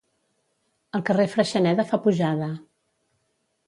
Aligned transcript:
El 0.99 1.05
carrer 1.11 1.27
Freixeneda 1.35 1.87
fa 1.93 2.03
pujada 2.09 2.53